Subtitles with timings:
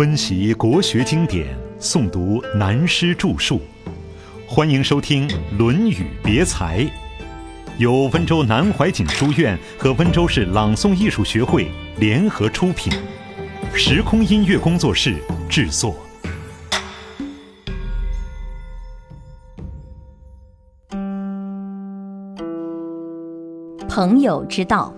[0.00, 1.46] 温习国学经典，
[1.78, 3.60] 诵读南师著述，
[4.48, 6.78] 欢迎收听《论语别裁》，
[7.76, 12.90] 由温州南怀瑾书院和温州市朗诵艺术学会联合出品，
[13.74, 15.16] 时空音乐工作室
[15.50, 15.94] 制作。
[23.86, 24.94] 朋友之道，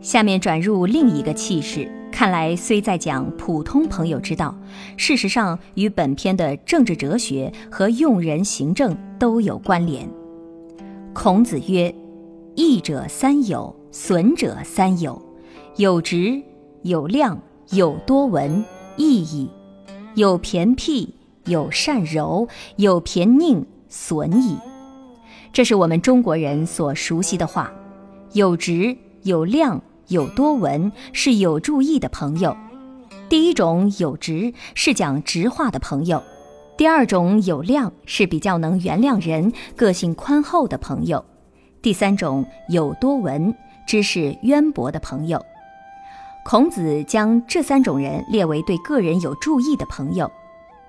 [0.00, 1.88] 下面转入另一个气势。
[2.18, 4.52] 看来虽在讲普通朋友之道，
[4.96, 10.10] 事实上与本篇的政治哲学和用人行政都有关联。
[11.14, 11.94] 孔子曰
[12.56, 15.22] ：“益者三友，损者三友。
[15.76, 16.42] 有直，
[16.82, 17.40] 有量，
[17.70, 18.64] 有多闻，
[18.96, 19.48] 益矣；
[20.16, 21.14] 有偏僻，
[21.44, 22.48] 有善柔，
[22.78, 24.56] 有偏佞，损矣。”
[25.54, 27.72] 这是我们中国人所熟悉的话。
[28.32, 29.80] 有直，有量。
[30.08, 32.56] 有多闻是有注意的朋友，
[33.28, 36.22] 第一种有直是讲直话的朋友，
[36.78, 41.22] 第二种有量是比较能原谅人、个性宽厚的朋友，
[41.82, 43.54] 第三种有多闻
[43.86, 45.44] 知识渊博的朋友。
[46.42, 50.30] 孔子将这三种人列为对个人有注意的朋友。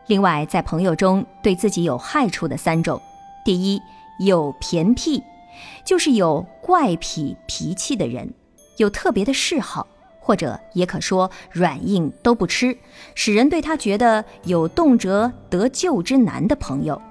[0.08, 3.02] 另外，在朋友中对自己有害处的三种，
[3.44, 3.82] 第一
[4.20, 5.22] 有偏僻，
[5.84, 8.34] 就是有怪癖脾气的人。
[8.80, 9.86] 有特别的嗜好，
[10.20, 12.78] 或者也可说软硬都不吃，
[13.14, 17.02] 使人对他觉得有动辄得救之难的朋友。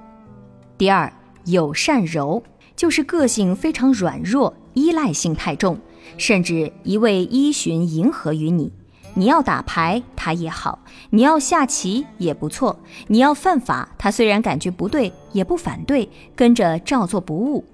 [0.79, 1.13] 第二，
[1.45, 2.43] 友善柔，
[2.75, 5.79] 就是个性非常软弱，依赖性太重，
[6.17, 8.73] 甚至一味依循迎合于你。
[9.15, 10.79] 你要打牌，他也好；
[11.11, 12.77] 你要下棋也不错；
[13.09, 17.65] 你要犯法，他虽然感觉不对，也不反对，跟着照做不误。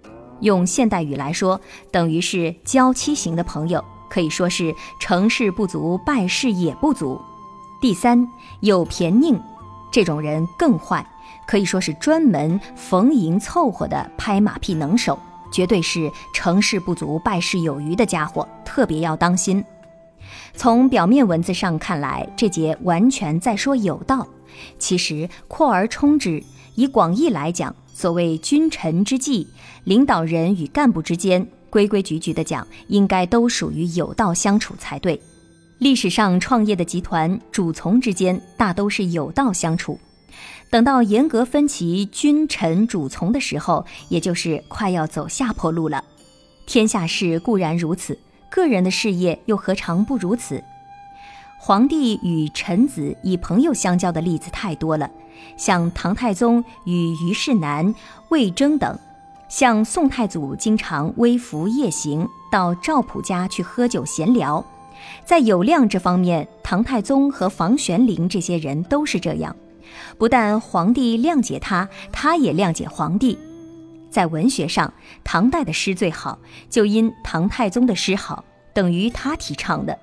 [0.45, 1.59] 用现代语来说，
[1.91, 7.21] 等于是娇妻型的朋友，可以说是成事不足，败事也不足。
[7.81, 8.29] 第三，
[8.61, 9.41] 有偏佞，
[9.91, 11.05] 这种人更坏，
[11.47, 15.19] 可以说是专门逢迎凑合的拍马屁能手，
[15.51, 19.65] 绝对是成事不足，败事有余的家伙，特别要当心。
[20.55, 24.27] 从表面文字上看来，这节完全在说有道，
[24.79, 26.43] 其实扩而充之，
[26.75, 27.75] 以广义来讲。
[27.95, 29.47] 所谓君臣之际，
[29.85, 35.19] 领导人与干部之间，规规矩矩的讲，应该都属于有道相处才对。
[35.79, 39.99] 历史上创业的集团主从之间，大都是有道相处。
[40.71, 46.03] 等到严格分歧君臣主从的时候，也就是快要走下坡路了。
[46.67, 48.19] 天下事固然如此，
[48.51, 50.63] 个人的事业又何尝不如此？
[51.61, 55.09] 皇帝与臣子以朋友相交的例子太多了。
[55.57, 57.95] 像唐太宗与虞世南、
[58.31, 58.99] 魏征等，
[59.49, 64.65] 像宋太祖经常微服夜行到赵普家去喝酒闲聊，
[65.25, 69.55] 在有量这方面，唐太宗和房玄龄这些人都是这样。
[70.19, 73.39] 不但皇帝谅解他，他也谅解皇帝。
[74.11, 74.93] 在文学上，
[75.25, 76.39] 唐代的诗最好，
[76.71, 79.99] 就因唐太宗的诗好，等于他提倡的。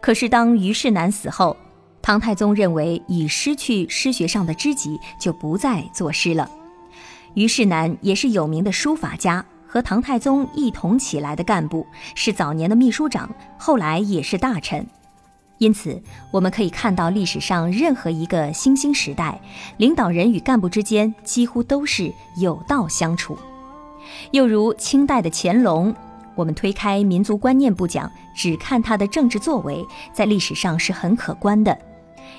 [0.00, 1.56] 可是当虞世南死后，
[2.04, 6.50] 唐太宗认为已失去诗学上的知己，就不再作诗了。
[7.32, 14.86] 虞世南也是有名的书法家，和唐太宗一同起来的干部，是早年的秘书长，后来也是大臣。
[15.56, 15.98] 因此，
[16.30, 19.40] 我们可以看到历史上任何一个新兴时代，
[19.78, 23.38] 领导人与干部之间几乎都是有道相处。
[24.32, 25.94] 又如清代的乾隆，
[26.34, 29.82] 我们推开民族观念不讲，只看他的政治作为，
[30.12, 31.74] 在历史上是很可观的。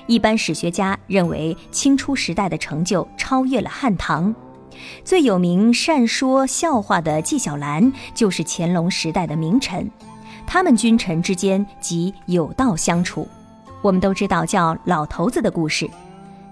[0.06, 4.34] 一般史学家认为，清初时代的成就超越了汉唐。
[5.04, 9.90] 最有名善说笑话的纪晓岚，就是乾隆时代的名臣。
[10.46, 13.26] 他们君臣之间即有道相处。
[13.82, 15.88] 我们都知道叫老头子的故事。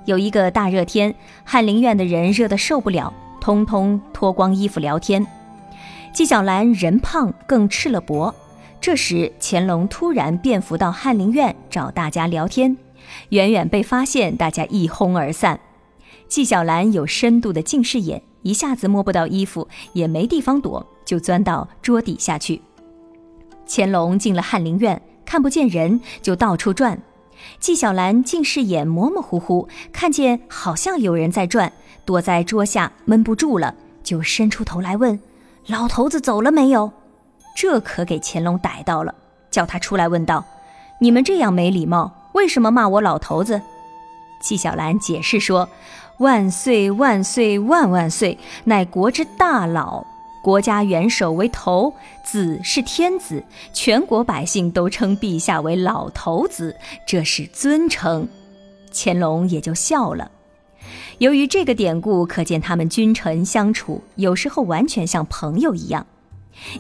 [0.04, 5.26] 有一个大热天，翰林院的人热得受不了，通通脱光衣服聊天。
[6.12, 8.34] 纪晓岚人胖，更赤了脖。
[8.80, 12.76] 这时，乾隆突然便服到翰林院找大家聊天。
[13.30, 15.60] 远远被发现，大家一哄而散。
[16.28, 22.62] 纪晓岚有深度的近视眼，一下子摸不到衣服，也没地方躲，就钻到桌底下去。
[23.68, 27.00] 乾隆进了翰林院，看不见人，就到处转。
[27.58, 31.72] 纪晓岚近视眼模模糊糊，看见好像有人在转，
[32.04, 35.18] 躲在桌下闷不住了，就伸出头来问
[35.66, 36.90] ：“老头子走了没有？”
[37.56, 39.14] 这可给乾隆逮到了，
[39.50, 40.44] 叫他出来问道
[41.00, 43.60] ：“你们这样没礼貌！”为什么骂我老头子？
[44.40, 45.68] 纪晓岚解释说
[46.18, 50.04] ：“万岁万岁万万岁，乃国之大老，
[50.42, 51.94] 国家元首为头，
[52.24, 53.42] 子是天子，
[53.72, 56.76] 全国百姓都称陛下为老头子，
[57.06, 58.28] 这是尊称。”
[58.92, 60.30] 乾隆也就笑了。
[61.18, 66.04] 由于这个典故，可见他们君臣相处有时候完全像朋友一样。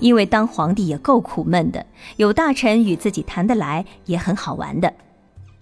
[0.00, 1.86] 因为当皇帝也够苦闷的，
[2.16, 4.92] 有大臣与自己谈得来也很好玩的。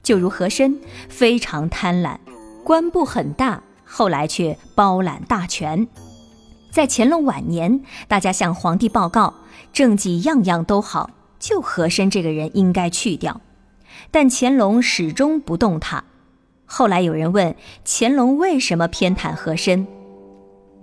[0.03, 0.79] 就如和珅，
[1.09, 2.17] 非常贪婪，
[2.65, 5.87] 官部很大，后来却包揽大权。
[6.71, 9.35] 在乾隆晚年，大家向皇帝报告，
[9.73, 13.41] 政绩样样都好，就和珅这个人应该去掉。
[14.11, 16.03] 但乾隆始终不动他。
[16.65, 17.55] 后来有人问
[17.85, 19.87] 乾隆为什么偏袒和珅，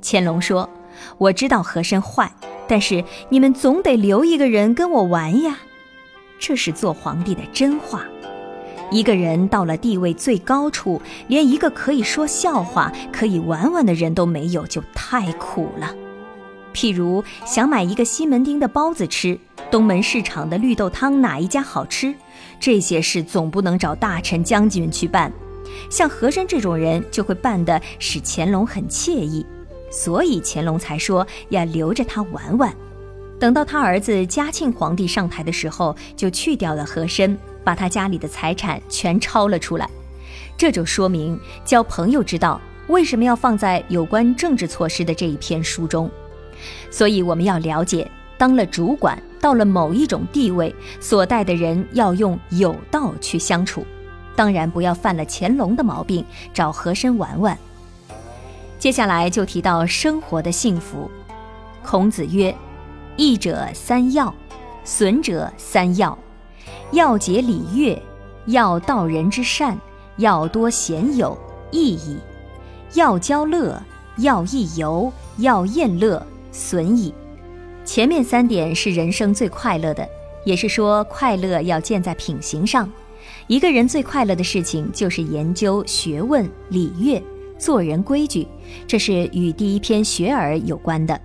[0.02, 0.70] 乾隆说
[1.18, 2.32] ：“我知道和珅坏，
[2.68, 5.58] 但是你们总得留一个人跟我玩呀。”
[6.40, 8.06] 这是做皇帝的真话。
[8.92, 15.94] 一个人到了地位最高处，连一个可以说笑话、可以玩玩的人都没有，就太苦了。
[16.74, 19.38] 譬如想买一个西门町的包子吃，
[19.70, 22.14] 东门市场的绿豆汤哪一家好吃？
[22.60, 25.32] 这些事总不能找大臣将军去办。
[25.90, 29.46] 像和珅这种人，就会办得使乾隆很惬意，
[29.92, 32.74] 所以乾隆才说要留着他玩玩。
[33.40, 37.38] 等到他儿子嘉庆皇帝上台的时候，就去掉了和珅，
[37.70, 39.88] 把他家里的财产全抄了出来。
[40.58, 46.10] 这就说明交朋友之道为什么要放在有关政治措施的这一篇书中。
[46.90, 53.86] 所以我们要了解，当了主管，到了某一种地位，所带的人要用有道去相处。
[54.36, 57.56] 当然不要犯了乾隆的毛病，找和珅玩玩。
[58.80, 61.08] 接下来就提到生活的幸福。
[61.84, 62.56] 孔子曰
[63.16, 64.34] ：“益者三要，
[64.84, 66.18] 损者三要。
[66.92, 68.02] 要节礼乐，
[68.48, 69.78] 要道人之善，
[70.18, 71.38] 要多贤友，
[71.72, 72.18] 益矣；
[72.96, 73.82] 要交乐，
[74.18, 77.14] 要益游，要宴乐，损矣。”
[77.86, 80.08] 前面三点是人生最快乐的，
[80.46, 82.90] 也是说快乐要建在品行上。
[83.48, 87.22] 一个人最快乐的事情就是研究学问、礼乐、
[87.58, 88.48] 做人规矩，
[88.88, 91.20] 这是与第一篇学而有关的。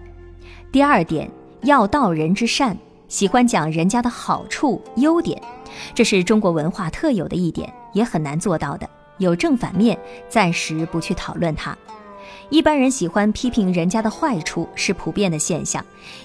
[0.72, 1.30] 第二点，
[1.62, 2.76] 要道人之善，
[3.14, 5.40] 喜欢讲人家的好处、优点，
[5.94, 8.90] 这是中国文化特有的一点，也很难做到的。
[9.18, 9.96] 有正反面，
[10.28, 11.78] 暂时不去讨论它。
[12.50, 15.80] 一般人喜欢批评人家的坏处是普遍的现象，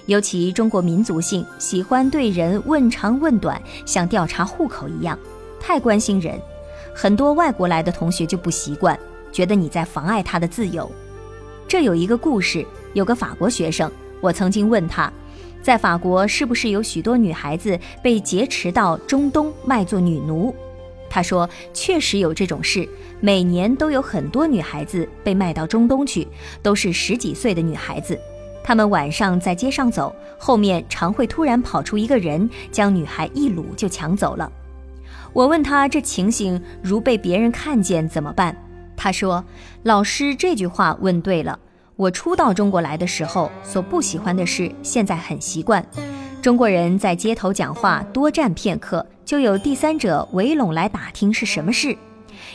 [0.06, 5.16] 尤其中国民族性喜欢对人问长问短，像调查户口一样。
[5.60, 6.42] 太关心人，
[6.92, 8.98] 很多外国来的同学就不习惯，
[9.30, 10.90] 觉得你在妨碍他的自由。
[11.68, 13.88] 这有一个故事，有个法国学生，
[14.20, 15.08] 我曾经问他，
[15.62, 20.54] 在法国是不是有许多女孩子被劫持到中东卖做女奴？
[21.08, 22.88] 他说，确实有这种事，
[23.20, 26.26] 每年都有很多女孩子被卖到中东去，
[26.62, 28.18] 都是十几岁的女孩子。
[28.62, 34.50] 她们晚上在街上走，后面常会突然跑出一个人，将女孩一掳就抢走了。
[35.32, 38.56] 我问他这情形如被别人看见怎么办？
[38.96, 39.44] 他说
[39.82, 41.58] ：“老师这句话问对了。
[42.00, 45.84] 我初到中国来的时候所不喜欢的事，现在很习惯。
[46.40, 51.94] 中国人在街头讲话多站片刻，就有第三者围拢来打听是什么事。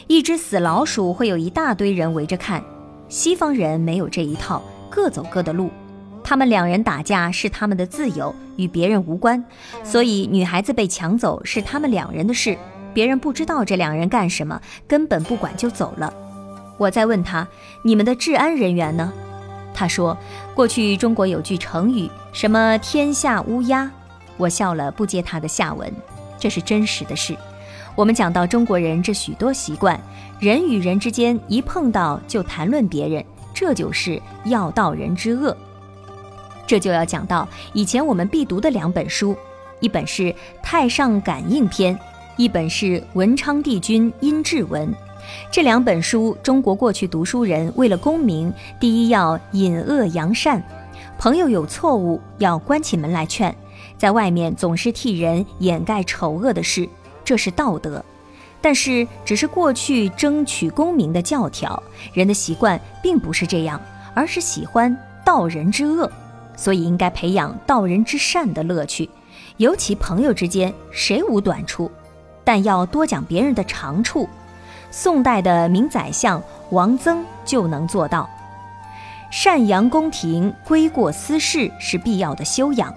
[0.07, 2.63] 一只死老鼠会有一大堆人围着看。
[3.07, 5.69] 西方人没有这一套，各走各的路。”
[6.25, 9.45] 他们两人打架是他们的自由，与别人无关，
[9.83, 12.57] 所以女孩子被抢走是他们两人的事，
[12.95, 16.12] 别人不知道这两人干什么，根本不管就走了。
[16.79, 17.48] 我再问他
[17.86, 19.13] ：“你们的治安人员呢？”
[19.75, 20.17] 他说
[20.55, 23.91] ：“过去中国有句成语，什么天下乌鸦。”
[24.38, 25.91] 我笑了，不接他的下文。
[26.39, 27.36] 这是真实的事。
[27.96, 30.00] 我们讲到中国人这许多习惯，
[30.39, 35.55] 人与人之间一碰到就谈论别人，这就是要道人之恶。
[36.67, 39.38] 这就要讲到以前我们必读的两本书，
[39.79, 40.24] 一本是
[40.63, 41.96] 《太上感应篇》，
[42.38, 44.89] 一本是《文昌帝君阴骘文》。
[45.51, 50.62] 这两本书，中国过去读书人为了功名，第一要隐恶扬善，
[51.17, 53.55] 朋友有错误要关起门来劝，
[53.98, 56.88] 在外面总是替人掩盖丑恶的事，
[57.24, 58.03] 这是道德。
[58.62, 61.82] 但是只是过去争取功名的教条，
[62.13, 63.79] 人的习惯并不是这样，
[64.15, 66.12] 而是喜欢道人之恶。
[66.58, 69.10] 所以应该培养道人之善的乐趣，
[69.58, 71.91] 尤其朋友之间谁无短处，
[72.44, 74.27] 但要多讲别人的长处。
[74.98, 78.30] 宋代的名宰相王曾就能做到。
[79.30, 82.96] 善扬宫廷，归过私事是必要的修养。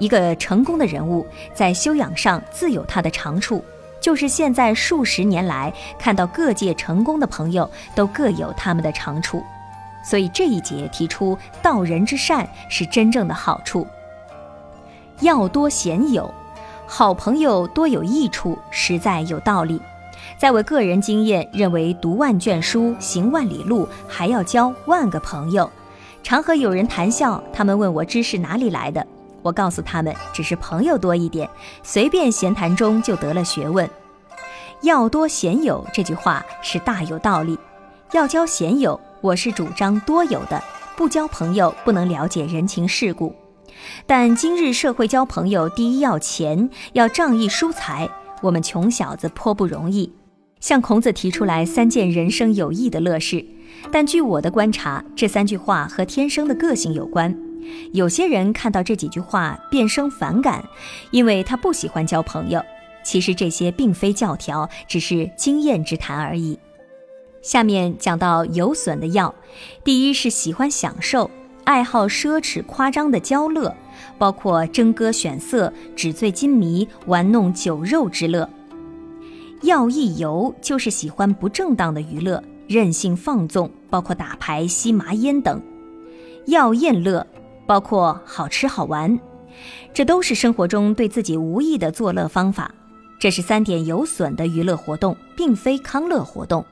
[0.00, 3.64] 一个成功的人物在修养上自有他的长处，
[4.00, 9.40] 就是现在数十年来看到各界成功的朋友都各有他们的长处。
[10.02, 13.86] 所以这一节提出道人之善是真正的好处。
[15.20, 16.34] 要多贤友，
[16.88, 19.80] 好朋友多有益处，实在有道理。
[20.38, 25.70] 在我个人经验认为，读万卷书，行万里路，还要交万个朋友。
[26.22, 29.06] 常和有人谈笑，他们问我知识哪里来的，
[29.42, 31.48] 我告诉他们，只是朋友多一点，
[31.82, 33.88] 随便闲谈中就得了学问。
[34.82, 37.58] 要多贤友这句话是大有道理，
[38.12, 40.62] 要交贤友，我是主张多有的，
[40.96, 43.34] 不交朋友不能了解人情世故。
[44.06, 48.08] 但今日社会交朋友，第一要钱，要仗义疏财，
[48.42, 50.12] 我们穷小子颇不容易。
[50.60, 53.44] 向孔子提出来三件人生有益的乐事。
[53.90, 57.34] 但据我的观察，这三句话和天生的个性有关。
[57.92, 60.64] 有些人看到这几句话便生反感，
[61.10, 62.62] 因为他不喜欢交朋友。
[63.02, 66.58] 其实这些并非教条，只是经验之谈而已。
[67.40, 69.34] 下面讲到有损的要，
[69.82, 71.30] 第一是喜欢享受，
[71.64, 73.74] 爱好奢侈夸张的交乐，
[74.18, 78.48] 包括争歌选色、纸醉金迷、玩弄酒肉之乐。
[79.62, 82.42] 要一游就是喜欢不正当的娱乐。
[82.66, 85.58] 任性放纵，包括打牌、吸麻烟等；
[86.46, 87.26] 要宴乐，
[87.66, 89.18] 包括好吃好玩，
[89.92, 92.72] 这都是生活中对自己无益的作乐方法。
[93.18, 96.64] 这是三点有损的娱乐活动，并非康乐活动。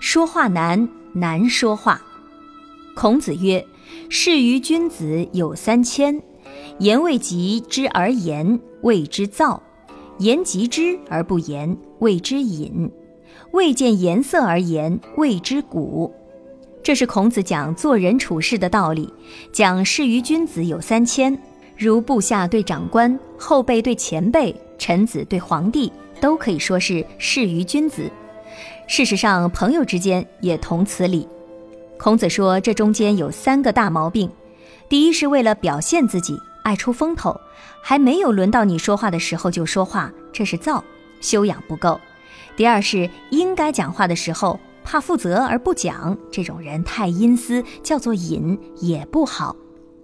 [0.00, 2.02] 说话难，难说话。
[2.94, 3.66] 孔子曰
[4.10, 6.22] ：“事于君子有三千，
[6.78, 9.62] 言未及之而言，谓之躁；
[10.18, 12.90] 言及之而不言，谓之隐。”
[13.52, 16.12] 未见颜色而言，谓之古。
[16.82, 19.12] 这是孔子讲做人处事的道理。
[19.52, 21.36] 讲事于君子有三千，
[21.76, 28.10] 如部下对长官，后辈对前辈，臣子对皇帝，都可以说是事于君子。
[28.86, 31.26] 事实上，朋友之间也同此理。
[31.98, 34.30] 孔子说，这中间有三个大毛病：
[34.88, 37.40] 第一是为了表现自己，爱出风头，
[37.80, 40.84] 还没有轮到你说话的时候就说话，这是躁，
[41.18, 41.98] 修养不够。
[42.58, 49.56] 第二是应该讲话的时候怕负责而不讲，这种人太阴私，叫做隐也不好。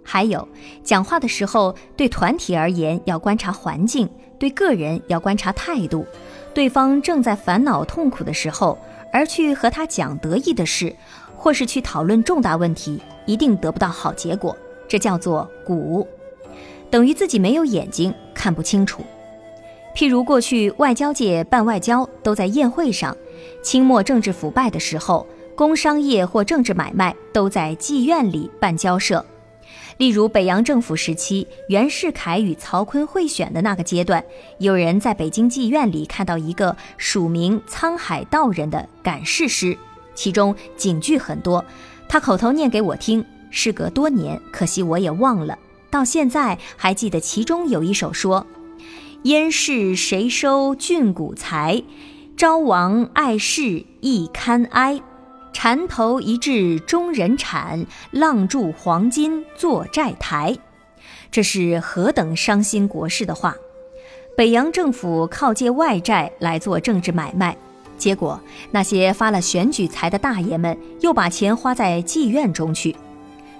[0.03, 0.49] 还有
[0.83, 6.07] 讲话的时候，对团体而言要观察环境，对个人要观察态度。
[6.55, 8.79] 对方正在烦恼痛苦的时候，
[9.13, 10.97] 而去和他讲得意的事，
[11.37, 14.57] 或是去讨论重大问题，一定得不到好结果。
[14.87, 16.07] 这叫做鼓，
[16.95, 19.03] 等于自己没有眼睛看不清楚。
[19.97, 23.17] 譬如过去外交界办外交都在宴会上，
[23.65, 29.27] 清末政治腐败的时候，工商业或政治买卖都在妓院里办交涉。
[29.97, 34.25] 例如北洋政府时期，袁世凯与曹锟会选的那个阶段，
[34.59, 39.77] 有人在北京妓院里看到一个署名“沧海道人”的感事诗，
[40.15, 41.65] 其中警句很多，
[42.09, 43.25] 他口头念给我听。
[43.51, 45.59] 事隔多年，可惜我也忘了，
[45.95, 48.45] 到现在还记得其中有一首说。
[49.23, 51.85] 燕市谁收郡谷财？
[52.37, 55.01] 昭王爱事亦堪哀。
[55.53, 60.59] 缠头一掷中人产，浪铸黄金做债台。
[61.31, 63.55] 这是何等伤心国事的话！
[64.37, 67.57] 北洋政府靠借外债来做政治买卖，
[67.97, 68.41] 结果
[68.73, 72.97] 那些发了选举财的大爷们又把钱花在妓院中去。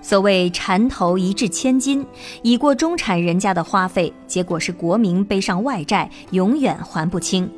[0.05, 2.05] 所谓缠头一掷千金，
[2.43, 7.51] 已过中产人家的花费，结果是国民背上外债，永远还不清。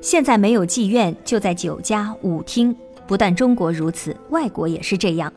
[0.00, 2.74] 现在没有妓院，就在酒家、舞厅。
[3.06, 5.32] 不但中国如此，外国也是这样。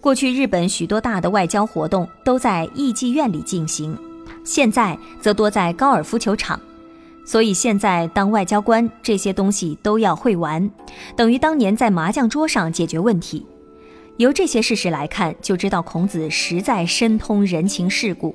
[0.00, 3.98] 过去日本许多大的外交活动都在艺妓院里进行，
[4.44, 6.60] 现在则多在高尔夫球场。
[7.26, 10.70] 所以现在当外交官，这些东西都要会玩，
[11.16, 13.44] 等于当年在麻将桌上解决问题。
[14.16, 18.34] 由这些事实来看，就知道孔子实在深通人情世故。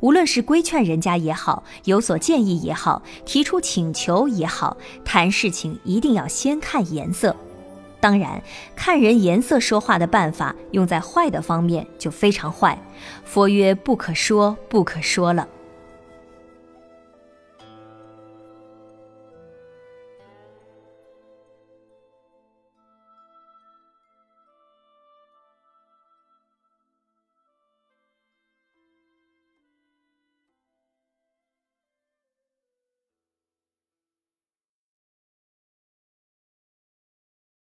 [0.00, 7.34] 无论是规劝人家也好，有所建议也好，提出请求也好，谈事情一定要先看颜色。
[8.00, 8.42] 当然，
[8.76, 12.78] 看人颜色说话的办法，用在坏的方面就非常坏。
[13.24, 15.48] 佛曰：不可说，不可说了。